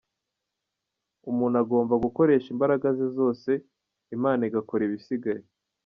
[1.29, 3.49] Umuntu agomba gukoresha imbaraga ze zose,
[4.15, 5.43] Imana igakora ibisigaye.